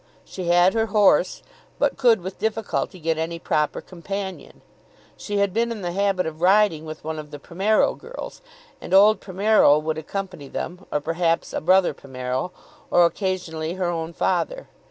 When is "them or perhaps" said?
10.47-11.53